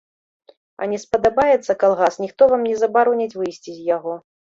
А 0.85 0.85
не 0.93 0.99
спадабаецца 1.03 1.75
калгас, 1.83 2.17
ніхто 2.23 2.47
вам 2.53 2.61
не 2.69 2.73
забароніць 2.81 3.29
выйсці 3.39 3.75
з 3.75 3.77
яго. 3.97 4.17